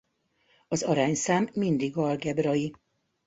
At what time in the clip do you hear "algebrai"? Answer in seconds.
1.97-2.75